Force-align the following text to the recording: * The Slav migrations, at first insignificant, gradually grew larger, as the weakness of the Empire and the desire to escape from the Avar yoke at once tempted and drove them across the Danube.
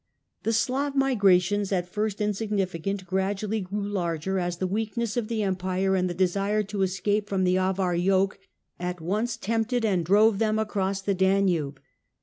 * 0.23 0.41
The 0.45 0.51
Slav 0.51 0.95
migrations, 0.95 1.71
at 1.71 1.87
first 1.87 2.21
insignificant, 2.21 3.05
gradually 3.05 3.61
grew 3.61 3.87
larger, 3.87 4.39
as 4.39 4.57
the 4.57 4.65
weakness 4.65 5.15
of 5.15 5.27
the 5.27 5.43
Empire 5.43 5.95
and 5.95 6.09
the 6.09 6.15
desire 6.15 6.63
to 6.63 6.81
escape 6.81 7.29
from 7.29 7.43
the 7.43 7.59
Avar 7.59 7.93
yoke 7.93 8.39
at 8.79 8.99
once 8.99 9.37
tempted 9.37 9.85
and 9.85 10.03
drove 10.03 10.39
them 10.39 10.57
across 10.57 11.03
the 11.03 11.13
Danube. 11.13 11.79